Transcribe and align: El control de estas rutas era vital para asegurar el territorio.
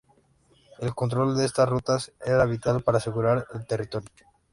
El 0.79 0.95
control 0.95 1.37
de 1.37 1.45
estas 1.45 1.69
rutas 1.69 2.11
era 2.25 2.43
vital 2.45 2.81
para 2.81 2.97
asegurar 2.97 3.45
el 3.53 3.67
territorio. 3.67 4.09